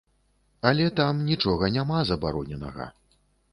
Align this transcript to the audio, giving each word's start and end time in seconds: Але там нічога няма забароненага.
Але 0.69 0.87
там 0.99 1.19
нічога 1.27 1.71
няма 1.77 2.01
забароненага. 2.13 2.91